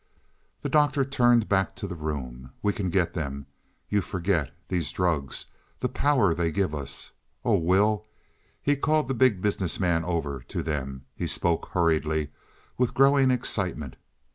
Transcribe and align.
The 0.61 0.67
Doctor 0.67 1.05
turned 1.05 1.47
back 1.47 1.75
to 1.75 1.85
the 1.85 1.93
room. 1.93 2.49
"We 2.63 2.73
can 2.73 2.89
get 2.89 3.13
them. 3.13 3.45
You 3.87 4.01
forget 4.01 4.49
these 4.67 4.91
drugs 4.91 5.45
the 5.77 5.89
power 5.89 6.33
they 6.33 6.49
give 6.51 6.73
us. 6.73 7.11
Oh, 7.45 7.59
Will." 7.59 8.07
He 8.63 8.75
called 8.75 9.07
the 9.09 9.13
Big 9.13 9.43
Business 9.43 9.79
Man 9.79 10.03
over 10.03 10.39
to 10.41 10.63
them; 10.63 11.05
he 11.13 11.27
spoke 11.27 11.67
hurriedly, 11.73 12.31
with 12.79 12.95
growing 12.95 13.29
excitement. 13.29 13.95